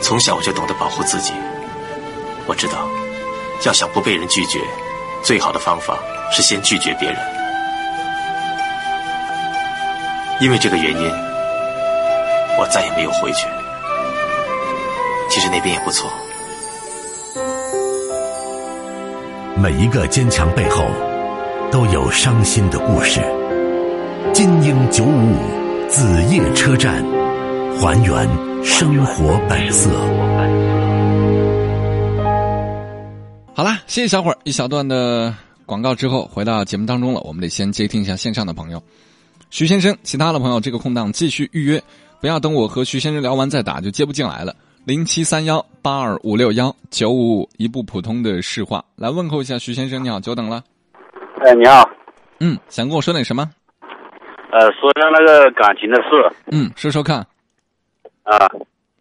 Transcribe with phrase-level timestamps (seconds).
[0.00, 1.32] 从小我就懂得保护自己。
[2.46, 2.88] 我知道，
[3.64, 4.58] 要想不被人拒绝，
[5.22, 5.98] 最好的方法
[6.32, 7.18] 是先拒绝别人。
[10.40, 11.10] 因为这个原因，
[12.58, 13.46] 我再也没有回去。
[15.28, 16.10] 其实那边也不错。
[19.54, 20.86] 每一个坚强背后，
[21.70, 23.20] 都有伤心的故事。
[24.32, 27.04] 金鹰九五五子夜车站，
[27.78, 28.28] 还原
[28.62, 29.90] 生活本色。
[33.54, 35.34] 好啦，谢谢小伙儿一小段的
[35.66, 37.20] 广告之后，回到节目当中了。
[37.20, 38.82] 我们得先接听一下线上的朋友，
[39.50, 41.82] 徐先生，其他的朋友这个空档继续预约，
[42.20, 44.54] 不要等我和徐先生聊完再打，就接不进来了。
[44.84, 50.62] 零七三幺八二五六幺九五五，一部普通的市话来问候一下徐先生，你好，久等了。
[51.44, 51.88] 哎，你好，
[52.40, 53.50] 嗯，想跟我说点什么？
[54.52, 56.08] 呃，说下那个感情的事
[56.50, 57.24] 嗯，说说看。
[58.30, 58.46] 啊，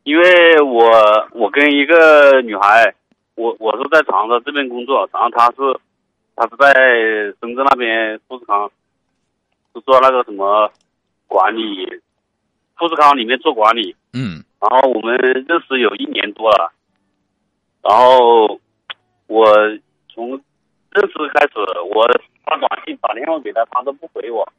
[0.01, 0.89] 因为我
[1.33, 2.91] 我跟一个女孩，
[3.35, 5.80] 我我是在长沙这边工作，然后她是
[6.36, 6.73] 她是在
[7.39, 8.71] 深圳那边富士康，
[9.75, 10.71] 是做那个什么
[11.27, 11.86] 管理，
[12.75, 13.95] 富士康里面做管理。
[14.13, 16.73] 嗯然后我们认识有一年多了，
[17.83, 18.59] 然后
[19.27, 19.45] 我
[20.11, 20.31] 从
[20.91, 21.59] 认识开始，
[21.93, 22.03] 我
[22.43, 24.52] 发短信打电话给她，她都不回我。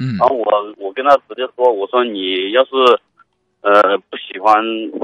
[0.00, 2.70] 嗯然后我我跟她直接说，我说你要是
[3.62, 4.54] 呃不喜欢，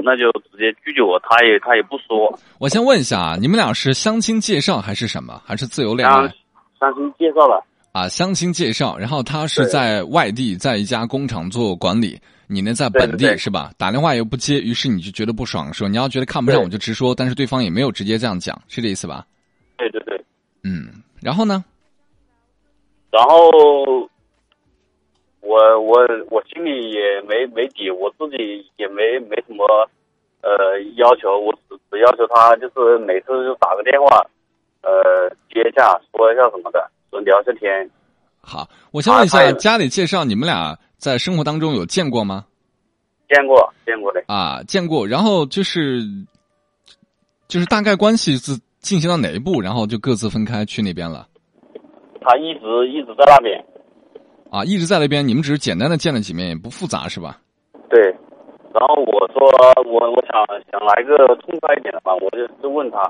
[0.03, 1.19] 那就直接拒绝我。
[1.19, 5.41] 他也他也不说，我先问一下啊，你们俩是相亲介绍还是什么？
[5.45, 6.15] 还是自由恋爱
[6.79, 8.07] 相亲介绍了，啊？
[8.07, 13.71] 相亲介绍，然后他是在外地，在一家工厂做管理，你呢在本地是吧？
[13.77, 19.25] 打电话又不接，于是你就觉得不爽，说你要觉得看不上我就直说，但是对方也没有直接这样讲，是这意思吧？
[19.77, 20.23] 对对对。
[20.63, 20.87] 嗯，
[21.21, 21.63] 然后呢？
[23.11, 24.09] 然后
[25.43, 25.99] 我我
[26.31, 29.65] 我心里也没没底，我自己也没没什么
[30.41, 34.25] 呃要求，我只只要求他就是每次就打个电话，
[34.81, 37.89] 呃接一下说一下什么的，说聊一下天。
[38.41, 42.45] 好，我先问一下，家里介绍你们俩在生活当中有见过吗？
[43.29, 45.05] 见过见过的，啊，见过。
[45.07, 46.01] 然后就是
[47.47, 51.27] 就是大概关系是进行到哪一步，然后就各自分开去那边了。
[52.21, 53.65] 他一直一直在那边。
[54.53, 57.39] 啊，一直在那边，你们只是简单的见了几面，也不复杂是吧？
[57.89, 58.03] 对，
[58.71, 59.41] 然后我说
[59.91, 63.01] 我我想想来个痛快一点的吧，我就就问他，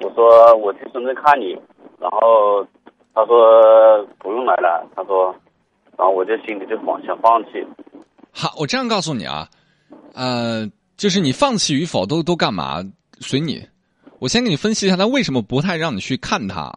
[0.00, 1.56] 我说我去深圳看你，
[2.00, 2.66] 然后
[3.14, 5.32] 他说不用来了，他说，
[5.96, 7.64] 然后我就心里就放想放弃，
[8.32, 9.46] 好，我这样告诉你啊，
[10.14, 12.82] 呃，就是你放弃与否都都干嘛，
[13.20, 13.62] 随你。
[14.18, 16.72] 我先给你分析一下他为什么不太让你去看他。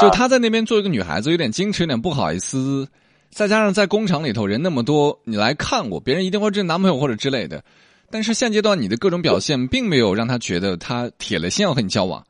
[0.00, 2.88] 就他在那边做一个女孩子，有点矜持，有点不好意思，
[3.30, 7.64] 再加上在工厂里头人那么多，你来看我，别人一定会认男朋友或者之类的。
[8.10, 12.24] 但是现阶段你的各种表现，并没有让他觉得他铁了心要和你交往，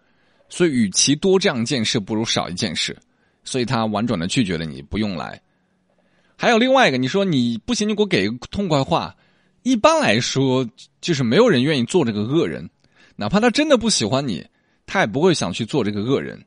[0.48, 2.96] 所以与其多这样一件事，不如少一件事，
[3.44, 5.40] 所以他婉转的拒绝了你，不用来。
[6.36, 9.14] 还有另外一个，你说你不行，你给我给个痛快话。
[9.62, 10.66] 一般来说，
[11.00, 12.68] 就是没有人愿意做这个恶人，
[13.16, 14.46] 哪怕他真的不喜欢你，
[14.86, 16.42] 他也不会想去做这个恶人。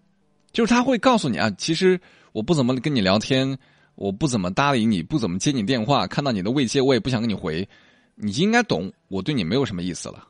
[0.57, 2.01] 就是他会告诉你啊，其实
[2.31, 3.56] 我不怎么跟你聊天，
[3.94, 7.69] 我不怎么搭理你，不怎么接你电话，看到你的未接我也不想跟你回，
[8.16, 10.28] 你应该懂，我对你没有什么意思了，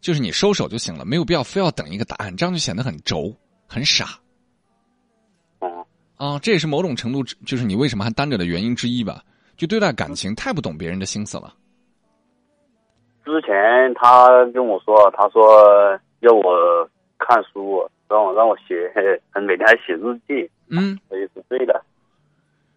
[0.00, 3.34] 就是你收手就行了，没有必要非要等一个答案，这样就显得很轴、
[3.66, 4.10] 很傻
[5.58, 5.84] 嗯
[6.14, 6.38] 啊。
[6.38, 9.20] 这也是某种程度就是你为什么还单着的原因之一吧。
[9.56, 11.52] 就对待感情太不懂别人的心思了。
[13.24, 13.50] 之前
[13.96, 15.60] 他跟我说，他说
[16.20, 16.88] 要我
[17.18, 18.92] 看书，让我让我写，
[19.40, 21.82] 每天还写日记，嗯，我也是对的，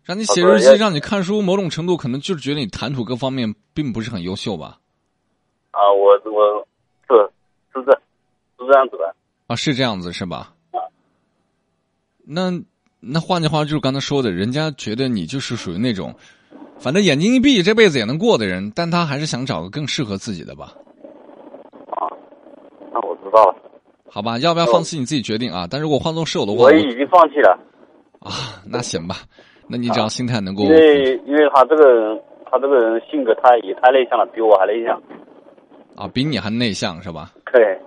[0.04, 4.80] 让你写日记，让你看书，某种程度可能就是觉得你谈吐各方面并不是很优秀吧。
[5.72, 6.68] 啊，我我
[7.08, 7.32] 是
[7.74, 9.16] 是这是这样子的，
[9.48, 10.54] 啊，是这样子是吧？
[12.32, 12.52] 那
[13.00, 16.14] 那换句话就是刚才说的，人家觉得你就是属于那种，
[16.80, 20.74] 反正眼睛一闭这辈子也能过的人，但他还是想找个更适合自己的吧？
[21.92, 22.10] 啊，
[22.92, 23.56] 那我知道了，
[24.12, 25.68] 好吧，要不要放弃你自己决定啊？
[25.70, 27.58] 但如果换做是我的话，我已经放弃了。
[28.20, 29.16] 啊， 那行吧，
[29.68, 35.02] 那你只要心态能够因为因为他这个人，他这个人性格太也太内向了，比我还内向。
[35.96, 37.32] 啊，比你还内向是吧？
[37.54, 37.80] 对，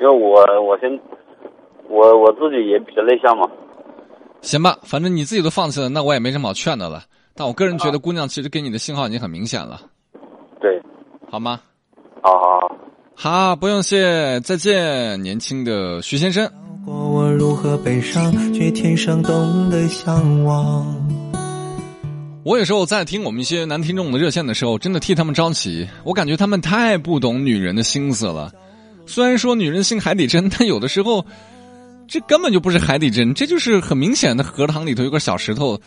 [0.00, 0.90] 因为我我先
[1.88, 3.48] 我我自己也比较内向嘛。
[4.40, 7.02] 行吧，反正你自己都放弃了，那我也没什么好劝的了。
[7.34, 9.80] 但我个人觉得，姑娘其实给你的信号已经很明显了，
[10.60, 10.80] 对，
[11.30, 11.60] 好吗？
[12.20, 12.67] 好好好，
[13.20, 16.48] 好，不用谢，再见，年轻的徐先生。
[16.84, 20.86] 过我如何悲伤，却天生懂得向往。
[22.44, 25.88] 我有时候在听我们一些男听众的热线的时候，真的替他们着急。
[26.04, 28.52] 我感觉他们太不懂女人的心思了。
[29.04, 31.26] 虽然说女人心海底针，但有的时候，
[32.06, 35.80] 这根本就不是海底针，这就是很明显的荷塘里头有个小石头，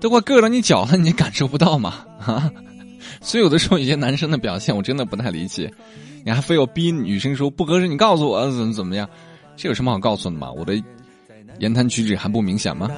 [0.00, 2.04] 都快硌到你脚了，你感受不到吗？
[2.26, 2.50] 啊！
[3.20, 5.72] 所以有的时候一些男生的表现，我真的不太理解。
[6.24, 9.08] 你还非要逼女生说不合适，你告诉我怎么怎么样？
[9.56, 10.50] 这有什么好告诉的吗？
[10.52, 10.80] 我的
[11.58, 12.88] 言谈举止还不明显吗？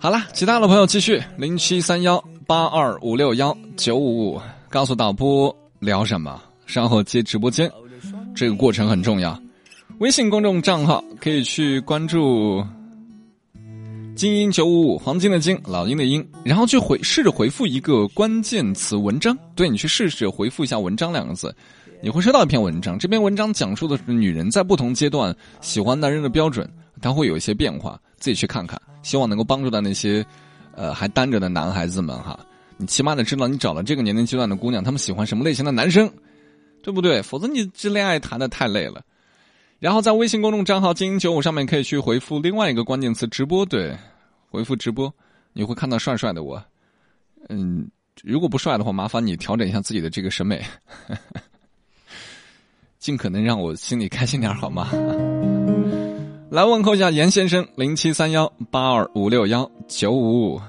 [0.00, 7.70] 好了，其他的朋友继续零七三幺八二五六幺九五五，告诉导播聊什么，稍后接直播间。
[8.34, 9.38] 这个过程很重要。
[9.98, 12.64] 微信公众账号可以去关注
[14.14, 19.36] “精英九五五”，黄金的金，老鹰的鹰，然后去回试着回复一个关键词文章。
[19.56, 21.54] 对你去试试回复一下“文章”两个字，
[22.02, 22.98] 你会收到一篇文章。
[22.98, 26.68] 这篇文章讲述的是女人在不同阶段喜欢男人的标准，
[27.00, 28.80] 它会有一些变化，自己去看看。
[29.02, 30.24] 希望能够帮助到那些，
[30.76, 32.38] 呃，还单着的男孩子们哈。
[32.76, 36.08] 你起码得知道你找了这个年龄阶段的姑娘，她们喜欢什么类型的男生，
[36.82, 37.20] 对不对？
[37.22, 39.02] 否则你这恋爱谈的太累了。
[39.82, 43.92] 然后在微信公众账号“精英九五”上面可以去回复另外一个关键词“直播”，对，
[44.48, 45.12] 回复“直播”，
[45.52, 46.62] 你会看到帅帅的我。
[47.48, 47.90] 嗯，
[48.22, 50.64] 如果不帅的话，麻烦你调整一下自己的这个审美，
[53.00, 54.88] 尽可能让我心里开心点好吗？
[56.48, 60.60] 来问候一下严先生，零七三幺八二五六幺九五五，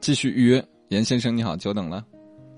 [0.00, 0.64] 继续预约。
[0.90, 2.04] 严先生你好，久等了。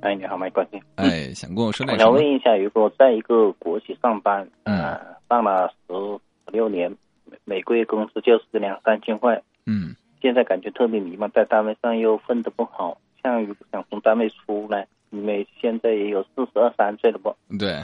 [0.02, 0.82] 哎，你好，麦关心。
[0.96, 2.10] 哎，想跟我说点什么？
[2.10, 5.94] 我想问一下，如果在一个国企上班，嗯，上了十
[6.52, 6.92] 六年，
[7.44, 17.32] 每个月工资就是两三千块，嗯，现在感觉特别迷茫，在单位上又混得不好，像如果想从单位出来，因为现在也有四十二三岁了不？
[17.56, 17.80] 对。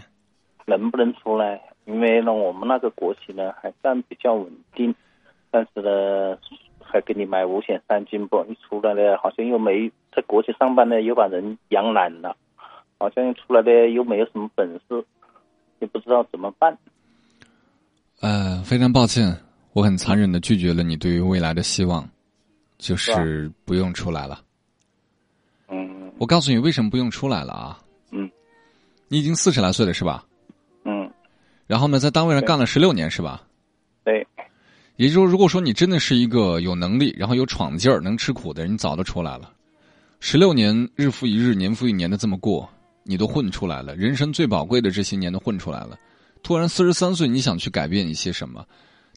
[0.67, 1.63] 能不能出来？
[1.85, 4.93] 因为呢，我们那个国企呢还算比较稳定，
[5.53, 6.37] 但是呢，
[6.91, 8.45] 还给你买五险三金不？
[8.49, 12.37] 你出来了，好像又没在国企上班呢，又把人养懒了，
[12.99, 15.05] 好像出来的又没有什么本事，
[15.81, 16.77] 也不知道怎么办。
[18.21, 19.37] 呃，非常抱歉，
[19.73, 22.09] 我很残忍的拒绝了你对于未来的希望，
[22.79, 24.41] 就是不用出来了。
[25.69, 26.11] 嗯。
[26.19, 27.79] 我告诉你为什么不用出来了啊？
[28.11, 28.29] 嗯。
[29.09, 30.25] 你已经四十来岁了，是吧？
[30.85, 31.11] 嗯
[31.67, 33.43] 然后呢，在单位上干了十六年，是吧？
[34.03, 34.27] 对。
[34.99, 39.53] 也就是说，如果说你真的是一个有能力，然后有闯劲儿、能吃苦的人，你早都出来了。
[40.19, 42.69] 十六年日复一日、年复一年的这么过，
[43.05, 43.95] 你都混出来了。
[43.95, 45.97] 人生最宝贵的这些年都混出来了。
[46.43, 48.67] 突然四十三岁，你想去改变一些什么，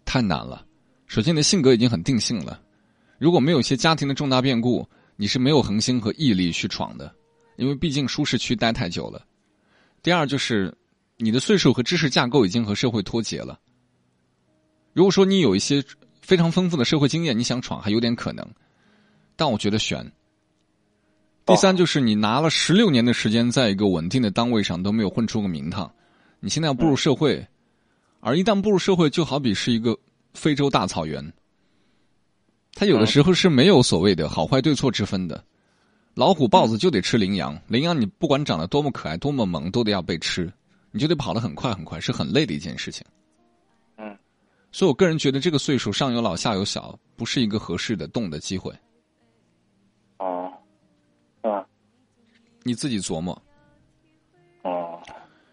[0.06, 0.64] 太难了。
[1.08, 2.62] 首先，你的性格已经很定性了。
[3.18, 7.12] 如果没有一些家庭的重大变故，你是没有恒心和毅力去闯的，
[7.58, 9.26] 因为毕竟舒适区待太久了。
[10.04, 10.74] 第二就是。
[11.24, 13.60] 你的岁数和知识架构已经和社会脱节了。
[14.94, 15.84] 如果说你有一些
[16.22, 18.46] 非常丰富的社会经验，你想闯还有点可能，
[19.36, 20.12] 但我觉得悬。
[21.46, 25.92] 第三就是你拿了十六年的时间，在一个稳定的单位上都没有混出个名堂，
[26.40, 27.46] 你现在要步入社会，
[28.20, 29.98] 而一旦步入社会，就好比是一个
[30.34, 31.34] 非洲大草原，
[32.74, 35.44] 它有的时候是没有所谓的好坏对错之分的，
[36.14, 40.52] 老虎豹子就得吃羚羊，羚羊你不管长得多么可爱多么萌，都得要被吃。
[40.92, 43.06] 你就得跑得很快很快，是很累的一件事情。
[44.72, 48.74] 嗯，所以我个人觉得这个岁数上有老下有小，不是一个合适的动的机会。
[50.18, 50.52] 哦，
[51.44, 51.66] 是吧？
[52.64, 53.40] 你自己琢磨。
[54.64, 55.02] 哦，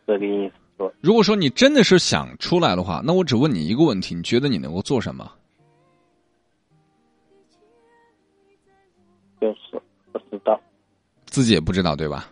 [0.06, 0.54] 这个意思。
[1.00, 5.28] 如果说你真的是想出来的话，那我只问你一个问题：你觉得你能够做什么？
[9.40, 9.82] 就是
[10.12, 10.60] 不知道。
[11.26, 12.30] 自己也不知道，对吧？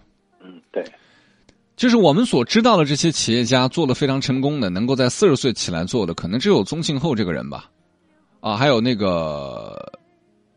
[1.77, 7.67] 就是我们所知道的这些企业家做的非常成功的，能够在四十岁起来做的，可能只有宗庆后这个人吧，
[8.41, 9.93] 啊，还有那个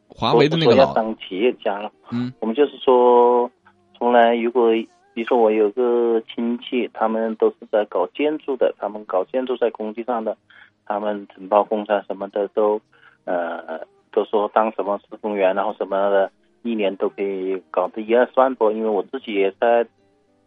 [0.08, 1.92] 华为的那个老当企业家了。
[2.12, 3.52] 嗯，我们就是说，
[3.98, 4.72] 从来如果
[5.14, 10.38] 比如说我有个亲戚，他们都是在搞建筑的，他们搞建筑在工地上的，
[10.86, 12.80] 他们承包工程什么的都，
[13.26, 16.32] 呃，都说当什么施工员，然后什么的，
[16.64, 18.72] 一年都可以搞得一二十万不？
[18.72, 19.86] 因为我自己也在。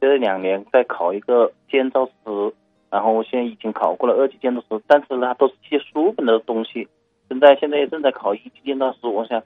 [0.03, 2.53] 这两年在考一个建造师，
[2.91, 6.89] 然后我现在已经考过了二级建造师，但是呢，都是些书本的东西。
[7.29, 9.41] 现在现在也正在考一级建造师，我想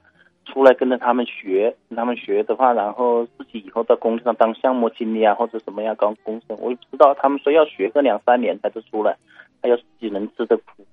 [0.45, 7.13] 出来跟着他们学，跟他们学的话，然后自己以后在工地上当项目经理啊，或者什么样搞工程，我也不知道。
[7.21, 9.15] 他们说要学个两三年才能出来，
[9.61, 10.83] 还要自己能吃的苦。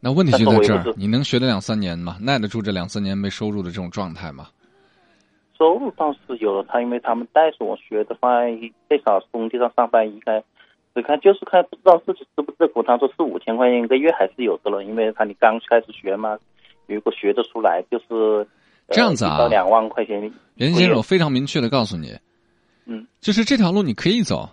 [0.00, 2.16] 那问题就在这儿，你能学得两三年吗？
[2.20, 4.48] 耐得住这两三年没收入的这种状态吗？
[5.58, 8.40] 收入倒是有了，他因为他们带着我学的话，
[8.88, 10.42] 最少工地上上班应该
[10.94, 12.82] 只看就是看不知道自己吃不吃苦。
[12.82, 16.36] 他说四五千块钱一个月还是有的了，因为他你刚开始学嘛，
[16.86, 18.46] 如果学得出来就是
[18.88, 20.20] 这样子啊到两万块钱。
[20.56, 22.16] 袁先生，我非常明确的告诉你，
[22.86, 24.48] 嗯，就是这条路你可以走，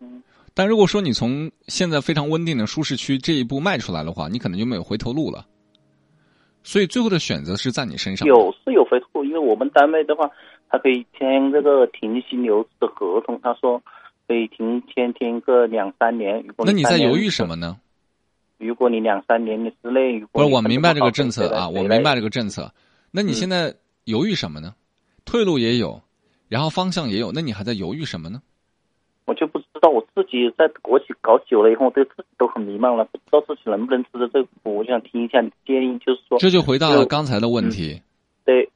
[0.00, 0.22] 嗯，
[0.54, 5.46] 但如果说你从现在非常稳定的舒适区这一步迈出来的话，你可能就没有回头路了。
[6.64, 8.28] 所以最后的选择是在你身上。
[8.28, 8.52] 有
[9.48, 10.30] 我们单位的话，
[10.68, 13.82] 他可以签这个停薪留职的合同，他说
[14.26, 16.44] 可以停签签个两三年。
[16.46, 17.56] 如果那你在犹豫什么？
[17.56, 17.78] 呢？
[18.58, 22.72] 如果你两三年之内，如不是，果我明白这个政策啊，我明白这个政策。
[23.10, 23.74] 那你嗯现在
[24.04, 24.74] 犹豫什么呢？
[25.24, 26.00] 退路也有，
[26.48, 28.42] 然后方向也有，那你还在犹豫什么呢？
[29.26, 34.76] 我就不知道我自己在国企搞久了以后，我对自己都很迷茫了，不知道自己能不能吃得这个苦。
[34.78, 38.00] 我想听一下你建议，就是说，这就回到了刚才的问题，
[38.44, 38.68] 对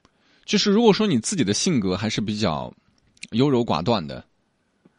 [0.44, 2.72] 就是如果说你自己的性格还是比较
[3.30, 4.24] 优柔寡断的，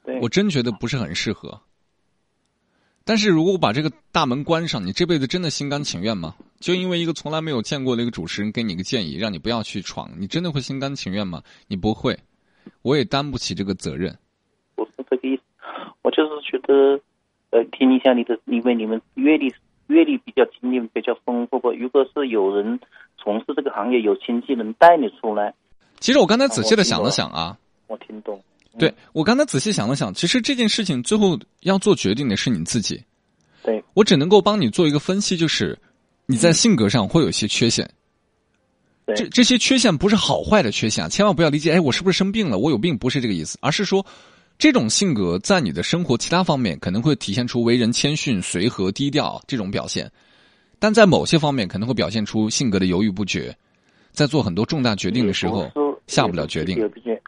[0.05, 1.59] 对，我真觉得不是很适合。
[3.05, 6.33] 但是如果我把这个大门关上，你这辈子真的心甘情愿吗？
[6.61, 11.43] 就因为一个从来没有见过的一个主持人给你一个建议，让你不要去闯，你真的会心甘情愿吗？
[11.67, 12.17] 你不会，
[12.81, 14.17] 我也担不起这个责任。
[14.75, 15.41] 我是这个意思，
[16.01, 16.97] 我就是觉得，
[17.49, 19.53] 呃，听一下你的，因为你们阅历
[19.87, 21.69] 阅历比较经验比较丰富吧。
[21.77, 22.79] 如果是有人
[23.23, 25.53] 从事这个行业，有亲戚能带你出来，
[25.99, 28.41] 其实我刚才仔细的想了想啊，我听懂。
[28.77, 33.01] 对我刚才仔细想了想，其实这件事情最后要做决定的是你自己。
[33.63, 35.77] 对，我只能够帮你做一个分析，就是
[36.25, 37.89] 你在性格上会有一些缺陷。
[39.05, 42.57] 对这这些缺陷不是好坏的缺陷啊，千万不要理解，哎，我是不是生病了？
[42.57, 44.05] 我有病，不是这个意思，而是说，
[44.57, 50.11] 这种性格在你的生活其他方面可能会体现出为人谦逊、随和、低调这种表现，
[50.83, 53.55] 但在某些方面可能会表现出性格的犹豫不决，
[54.11, 55.65] 在做很多重大决定的时候
[56.07, 56.77] 下不了决定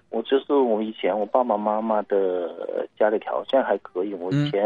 [0.09, 2.17] 我就是我以前我爸爸妈妈的
[2.59, 4.61] 呃家里条件还可以，我嗯以前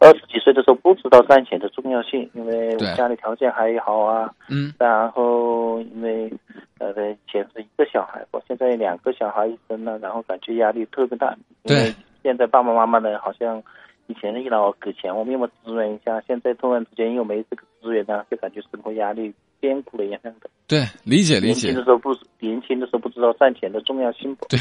[0.00, 4.30] 二十几岁的时候不知道赚钱的重要性，因为我家里条件还好啊。
[4.50, 6.30] 嗯然后因为
[6.78, 11.34] 呃以前是一个小孩，我现在两个小孩一生了，然后感觉压力特别大。
[11.64, 13.62] 对现在爸爸妈妈呢，好像
[14.10, 20.50] 以前一老给钱我们要么支援一下，现在突然之间又没这个资源呢，就感觉生活压力变苦了一样的。
[20.66, 24.46] 对，理解理解年轻的时候不年轻的时候不知道赚钱的重要性不？
[24.48, 24.58] 对，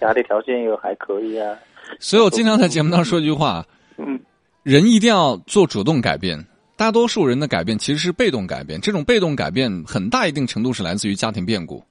[0.00, 1.56] 家里条件又还可以啊。
[2.00, 3.64] 所以我经常在节目当中说一句话：
[3.98, 4.18] 嗯，
[4.64, 6.44] 人一定要做主动改变。
[6.76, 11.82] 大多数人的改变其实是被动改变，这种被动改变很大一定程度是来自于家庭变故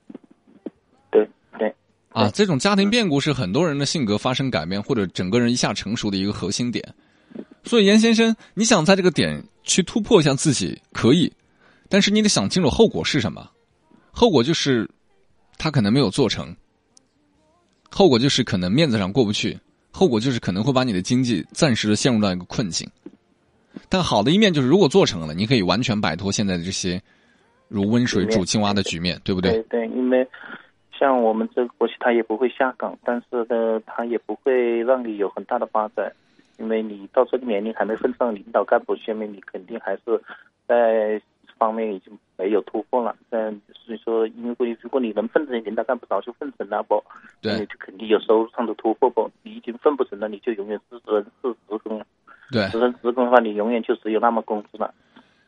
[2.17, 2.31] 啊。
[2.33, 6.83] 这种家庭变故是很多人的性格发生改变或者整个人一下成熟的一个核心点。
[7.63, 11.31] 所以严先生，你想在这个点去突破一下自己可以，
[11.89, 13.50] 但是你得想清楚后果是什么。
[14.12, 14.89] 后果就是
[15.57, 16.55] 他可能没有做成，
[17.89, 19.57] 后果就是可能面子上过不去，
[19.91, 22.89] 后果就是可能会把你的经济暂时的陷入到一个困境。
[23.89, 27.00] 但好的一面就是，如果做成了，你可以完全摆脱现在的这些
[27.67, 29.62] 如温水煮青蛙的局面，对不对？
[29.69, 30.27] 对，因为
[30.99, 36.11] 像我们这个国企，它也不会下岗，但是呢，它也不会让你有很大的发展，
[36.57, 40.21] 因为你到这个年龄还没分上领导干部下面，你肯定还是
[40.67, 41.21] 在
[41.57, 43.15] 方面已经没有突破了。
[43.29, 47.03] 但所以说，因为如果你能分成领导干部，早就分成了不，
[47.41, 49.29] 对你就肯定有收入上的突破不？
[49.43, 52.05] 你已经分不成了，你就永远是人是职工了。
[52.51, 52.67] 对。
[52.69, 54.93] 职人职工的话，你永远就只有那么工资了。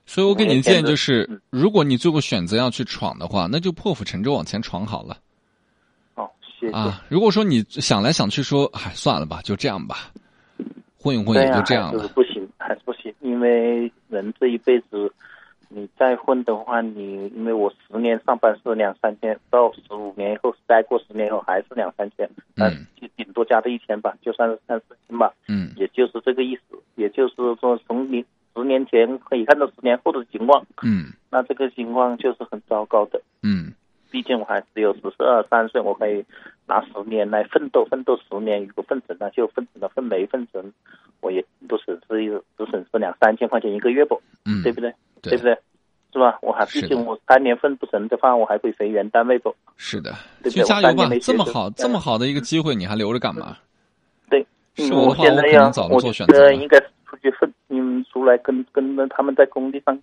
[0.05, 5.19] 所以我给你的建议就是嗯，如果你最后选择要去闯的话，那就破釜沉舟往前闯好了好，
[6.59, 6.73] 谢谢。
[6.73, 7.01] 啊。
[7.09, 10.11] 如果说你想来想去说，哎，算了吧，就这样吧，
[10.97, 12.07] 混一混也、就这样了。
[12.09, 15.11] 不行，还是不行，因为人这一辈子，
[15.69, 26.77] 你再混的话，你因为我十年上班是两三千，到十五年以后，再过十年以后还是两三千，那嗯就顶多加的一千吧，就算是三四千吧，嗯，也就是这个意思。
[26.95, 33.21] 也就是说，从你十年前可以看到十年后的情况，嗯那这个情况就是很糟糕的。
[33.41, 33.71] 嗯，
[34.09, 36.23] 毕竟我还只有十二三岁，我可以
[36.67, 40.73] 拿十年来奋斗，奋斗十年，如果分成了就分成了，分没分成，
[41.21, 44.93] 我也不损失一只损失两三千块钱一个月不，嗯，对不对？
[45.21, 45.57] 对不对？
[46.11, 46.39] 是吧？
[46.41, 49.55] 我还毕竟我三年分不成的话，我还会回原单位不？
[49.77, 50.11] 是的，
[50.41, 53.55] 对不对去加油吧这么好，这么嗯好的一个机会，你还留着干嘛？
[54.27, 54.43] 对，
[54.91, 60.01] 我现在要做选择应该出去奋，嗯，出来跟跟着他们在工地上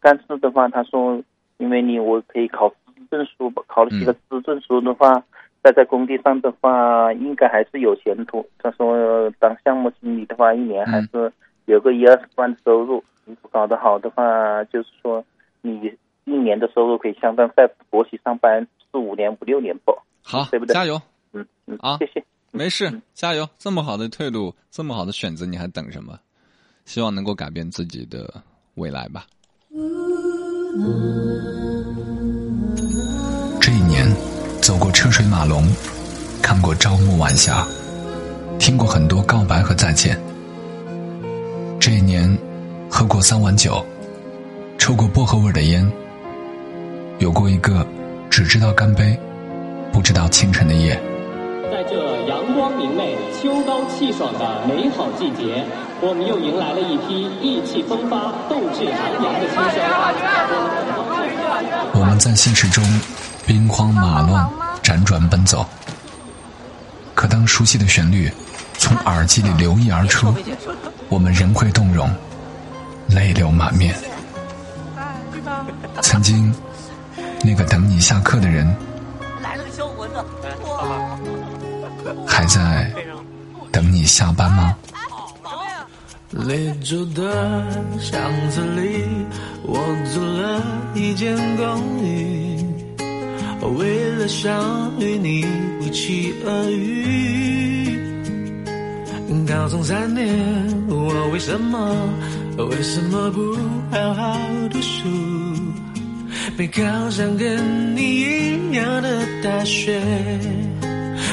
[0.00, 1.20] 干事的话，他说，
[1.56, 2.76] 因为你我可以考资
[3.10, 5.22] 证书吧，考了几个嗯资证书的话，
[5.62, 8.46] 再在工地上的话，应该还是有前途。
[8.58, 11.32] 他说，当项目经理的话，一年还是
[11.66, 13.02] 有个一二十万的收入。
[13.24, 15.24] 你搞得好的话，就是说
[15.60, 15.92] 你
[16.24, 19.92] 一年的收入可以相当在国企上班四五年、五六年不？
[20.22, 21.00] 好对不，对加油！
[21.32, 22.24] 嗯嗯啊谢谢。
[22.50, 23.46] 没事嗯，加油！
[23.58, 26.18] 这么好的退路，这么好的选择，你还等什么？
[26.86, 28.42] 希望能够改变自己的
[28.76, 29.26] 未来吧。
[29.70, 31.57] 这
[34.68, 35.66] 走过车水马龙，
[36.42, 37.66] 看过朝暮晚霞，
[38.58, 40.20] 听过很多告白和再见。
[41.80, 42.38] 这一年，
[42.90, 43.82] 喝过三碗酒，
[44.76, 45.90] 抽过薄荷味的烟，
[47.18, 47.86] 有过一个
[48.28, 49.18] 只知道干杯，
[49.90, 51.00] 不知道清晨的夜。
[51.72, 51.96] 在这
[52.26, 55.64] 阳光明媚、秋高气爽的美好季节，
[56.02, 59.80] 我们又迎来了一批意气风发、斗志昂扬的新生。
[61.94, 62.84] 我们在现实中
[63.48, 64.46] 兵荒马乱、
[64.82, 65.66] 辗转奔走，
[67.14, 68.30] 可当熟悉的旋律
[68.76, 70.34] 从耳机里流溢而出，
[71.08, 72.14] 我们仍会动容，
[73.08, 73.96] 泪流满面。
[76.02, 76.52] 曾经，
[77.42, 78.76] 那个等你下课的人，
[82.26, 82.92] 还在
[83.72, 84.76] 等你下班吗？
[86.32, 87.64] 列州的
[87.98, 89.06] 巷子里，
[89.62, 89.80] 我
[90.12, 90.62] 租了
[90.94, 92.37] 一间公寓，
[93.66, 95.44] 为了想与你
[95.80, 97.98] 不期而遇。
[99.46, 100.26] 高中三年，
[100.88, 101.96] 我为什么
[102.56, 103.56] 为什么不
[103.90, 104.38] 好好
[104.70, 105.08] 读书？
[106.56, 110.02] 没考上跟你一样的大学，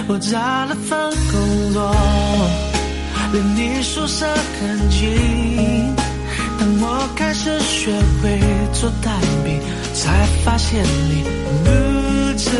[0.08, 0.98] 我找了份
[1.32, 1.96] 工作。
[3.34, 5.96] 离你宿舍很近，
[6.58, 7.91] 当我开始学
[8.22, 8.39] 会
[8.72, 9.13] 做蛋
[9.44, 9.60] 饼，
[9.94, 11.50] 才发现你不
[12.46, 12.52] 吃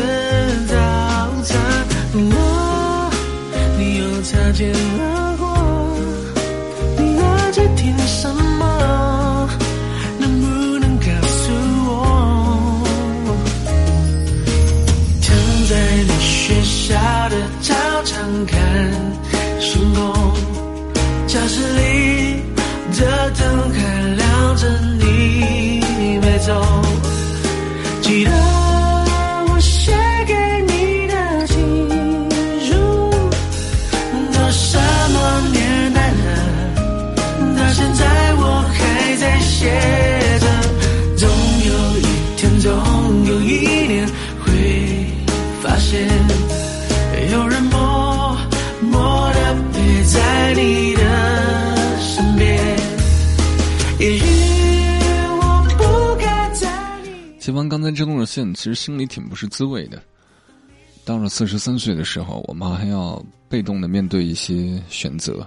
[0.66, 0.74] 早
[1.44, 1.54] 餐。
[2.12, 3.10] 我，
[3.78, 5.02] 你又擦肩而
[5.38, 5.46] 过，
[6.98, 8.28] 你耳机听什
[8.58, 9.48] 么？
[10.18, 10.44] 能不
[10.80, 11.52] 能告诉
[11.86, 11.88] 我？
[15.22, 15.28] 躺
[15.68, 16.94] 在你学校
[17.28, 17.72] 的操
[18.04, 18.56] 场看
[19.60, 20.02] 星空。
[21.28, 22.42] 教室里
[22.98, 23.00] 的
[23.38, 23.78] 灯还
[24.16, 24.66] 亮着，
[24.98, 26.50] 你没走。
[57.76, 60.02] 刚才这段线，其实心里挺不是滋味的。
[61.04, 65.46] 到了四十三岁的时候，我们还要被动的面对一些选择。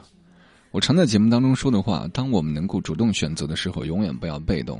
[0.70, 4.80] 我常在节目当中说的话：，当我们能够主动选择的时候，永远不要被动，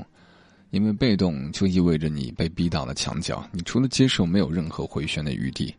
[0.70, 5.74] 因为被动就意味着你被逼到了墙角，你除了接受，没有任何回旋的余地。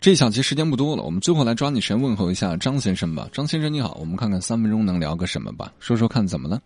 [0.00, 3.28] 这一小节时间不多了，我们最后来抓紧时间问候一下张先生吧。
[3.30, 5.72] 张先生你好，我们看看三分钟能聊个什么吧？
[5.78, 6.60] 说说看怎么了？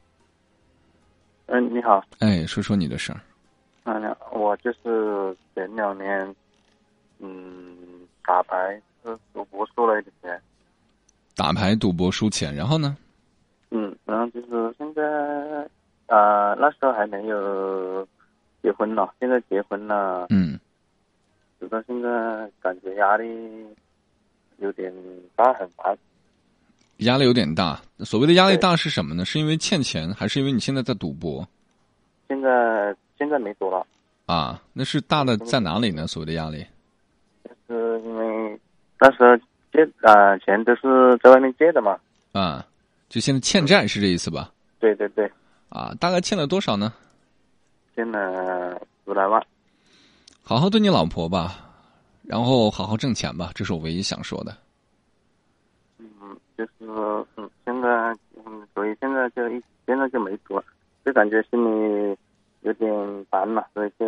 [1.49, 2.03] 嗯，你好。
[2.21, 3.21] 哎，说说你的事儿。
[3.89, 6.35] 嗯，我就是前两年，
[7.21, 7.77] 嗯，
[8.25, 10.43] 打牌是赌博输了一点钱。
[11.37, 12.97] 打牌赌博输钱，然后呢？
[13.71, 15.03] 嗯，然后就是现在，
[16.07, 18.05] 啊，那时候还没有
[18.61, 20.27] 结婚呢，现在结婚了。
[20.31, 20.59] 嗯。
[21.61, 23.25] 直到现在，感觉压力
[24.59, 24.93] 有点
[25.37, 25.97] 大，很大。
[26.99, 27.81] 压力有点大。
[28.01, 29.25] 所谓的压力大是什么呢？
[29.25, 31.47] 是因为欠钱，还是因为你现在在赌博？
[32.27, 32.93] 现在。
[33.19, 33.87] 现在没多了，
[34.27, 36.07] 啊，那是大的在哪里呢？
[36.07, 36.67] 所谓的压力，
[37.45, 38.61] 就是因为
[39.01, 39.37] 那时候
[39.73, 41.99] 借啊钱都是在外面借的嘛，
[42.33, 42.67] 啊，
[43.09, 44.53] 就现在欠债是这意思吧？
[44.79, 45.31] 对对对，
[45.69, 46.93] 啊，大概欠了多少呢？
[47.95, 49.43] 欠了十来万。
[50.43, 51.57] 好好对你老婆吧，
[52.23, 54.57] 然后好好挣钱吧，这是我唯一想说的。
[55.99, 56.07] 嗯，
[56.57, 56.71] 就是
[57.37, 57.89] 嗯，现在
[58.45, 60.63] 嗯，所以现在就一现在就没做，
[61.05, 62.17] 就感觉心里。
[62.67, 62.91] 有点
[63.31, 64.05] 烦嘛，所以就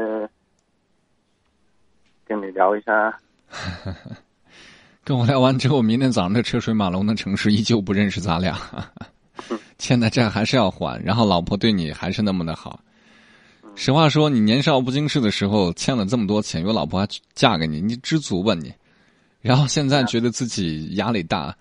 [2.26, 3.16] 跟你聊一下。
[5.04, 8.58] 跟我聊完之后，明天早上的车水马龙的城市依旧不认识咱俩。
[9.78, 12.80] 欠的债还是要还，然后老婆对你还是那么的好。
[13.76, 18.74] 实话说，你年少不经事的时候欠了这么多钱，有老婆还嫁给你，你知足吧你？
[19.40, 21.56] 然后现在觉得自己压力大，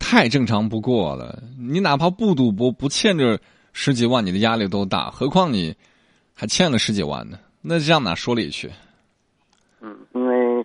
[0.00, 1.40] 太正常不过了。
[1.56, 3.38] 你哪怕不赌博，不欠着
[3.72, 5.72] 十几万，你的压力都大，何况你？
[6.34, 8.70] 还欠了十几万呢，那这样哪说理去？
[9.80, 10.64] 嗯，因为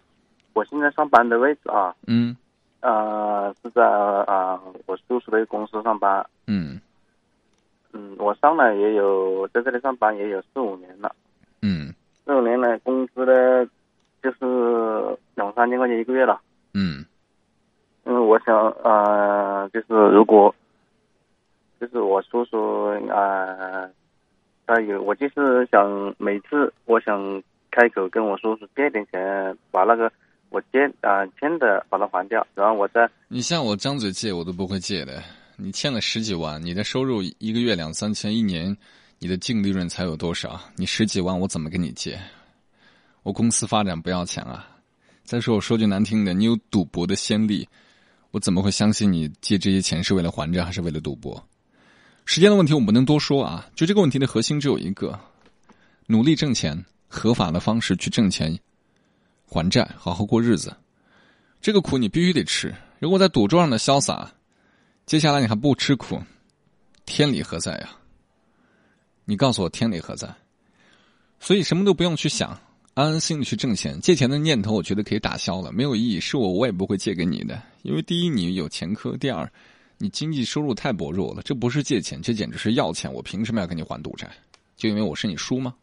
[0.53, 2.35] 我现在上班的位置啊，嗯，
[2.81, 6.79] 呃，是在啊我叔叔的公司上班，嗯，
[7.91, 11.15] 嗯，我上来也有在这里上班也有四五年了，
[11.61, 11.93] 嗯，
[12.25, 13.65] 四五年来工资呢
[14.23, 16.41] 就是两三千块钱一个月了，
[16.73, 17.05] 嗯，
[18.05, 20.53] 因为我想呃，就是如果
[21.79, 23.87] 就是我叔叔啊。
[24.67, 30.11] 他有，我就是想每次我想开口跟我叔叔借点钱，把那个
[30.49, 35.23] 我借啊、欠的把它还掉，然后我再你像我张嘴借我都不会借的，
[35.55, 38.75] 你欠了十几万，你的收入一个月两三千，一年
[39.19, 40.59] 你的净利润才有多少？
[40.75, 42.19] 你十几万我怎么跟你借？
[43.23, 44.67] 我公司发展不要钱啊！
[45.23, 47.67] 再说我说句难听的，你有赌博的先例，
[48.31, 51.41] 我怎么会相信你借这些钱是为了还债还是为了赌博？
[52.29, 55.17] 时间的问题我们不能多说啊，就这个问题的核心只有一个：
[56.07, 58.59] 努力挣钱，合法的方式去挣钱，
[59.45, 60.75] 还债，好好过日子。
[61.61, 62.75] 这个苦你必须得吃。
[62.99, 64.29] 如果在赌桌上的潇洒，
[65.05, 66.21] 接下来你还不吃苦，
[67.05, 67.89] 天理何在呀？
[69.23, 70.27] 你告诉我天理何在？
[71.39, 72.49] 所以什么都不用去想，
[72.93, 73.97] 安安心心去挣钱。
[74.01, 76.19] 借钱的念头，我觉得可以打消了，没有意义。
[76.19, 79.49] 是我，我也不会借给你的，因为第一你有前科，第二
[79.97, 83.11] 你经济收入太薄弱了，这不是借钱，这简直是要钱。
[83.11, 84.29] 我凭什么要跟你还赌债？
[84.75, 85.73] 就因为我是你叔吗？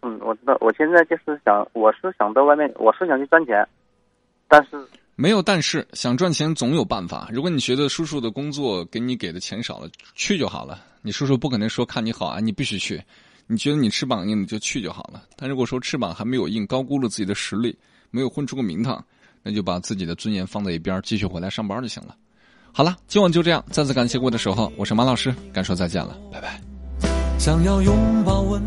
[0.00, 3.64] 嗯，我知道，我现在就是想，我是想到外面，我是想去赚钱，
[4.48, 4.70] 但是
[5.14, 7.28] 没有，但是想赚钱总有办法。
[7.32, 10.82] 如果你觉得叔叔的工作给你给的钱少了，去就好了。
[11.02, 13.00] 你叔叔不可能说看你好啊，你必须去。
[13.46, 15.22] 你觉得你翅膀硬，你就去就好了。
[15.36, 17.76] 但如果说翅膀还没有硬，高估了自己的实力，
[18.10, 19.04] 没有混出个名堂，
[19.42, 22.16] 那就把自己的尊严放在一边，继续回来上班就行了。
[22.74, 23.62] 好了，今晚就这样。
[23.70, 26.58] 再次感谢各位的守候，我是马老师，该说再见了，拜拜。
[27.38, 28.66] 想要拥抱温